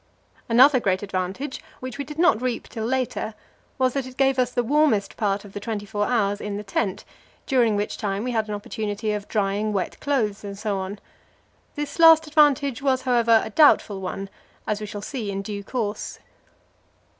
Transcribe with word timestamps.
Another 0.49 0.79
great 0.79 1.03
advantage 1.03 1.61
which 1.79 1.99
we 1.99 2.03
did 2.03 2.17
not 2.17 2.41
reap 2.41 2.67
till 2.67 2.87
later 2.87 3.35
was 3.77 3.93
that 3.93 4.07
it 4.07 4.17
gave 4.17 4.39
us 4.39 4.51
the 4.51 4.63
warmest 4.63 5.15
part 5.15 5.45
of 5.45 5.53
the 5.53 5.59
twenty 5.59 5.85
four 5.85 6.07
hours 6.07 6.41
in 6.41 6.57
the 6.57 6.63
tent, 6.63 7.05
during 7.45 7.75
which 7.75 7.97
time 7.99 8.23
we 8.23 8.31
had 8.31 8.47
an 8.49 8.55
opportunity 8.55 9.11
of 9.13 9.27
drying 9.27 9.73
wet 9.73 9.99
clothes, 9.99 10.43
and 10.43 10.57
so 10.57 10.79
on. 10.79 10.97
This 11.75 11.99
last 11.99 12.25
advantage 12.25 12.81
was, 12.81 13.03
however, 13.03 13.43
a 13.45 13.51
doubtful 13.51 14.01
one, 14.01 14.31
as 14.65 14.81
we 14.81 14.87
shall 14.87 15.03
see 15.03 15.29
in 15.29 15.43
due 15.43 15.63
course. 15.63 16.17